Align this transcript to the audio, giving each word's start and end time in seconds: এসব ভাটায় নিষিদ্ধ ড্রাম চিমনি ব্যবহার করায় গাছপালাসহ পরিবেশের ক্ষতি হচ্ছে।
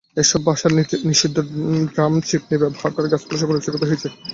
এসব 0.17 0.41
ভাটায় 0.47 0.73
নিষিদ্ধ 1.09 1.37
ড্রাম 1.91 2.13
চিমনি 2.27 2.55
ব্যবহার 2.61 2.91
করায় 2.93 3.11
গাছপালাসহ 3.13 3.47
পরিবেশের 3.47 3.73
ক্ষতি 3.73 3.87
হচ্ছে। 3.91 4.09